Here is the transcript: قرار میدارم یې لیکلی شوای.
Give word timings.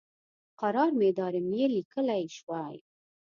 قرار 0.61 0.89
میدارم 0.99 1.47
یې 1.57 1.65
لیکلی 1.75 2.23
شوای. 2.37 2.77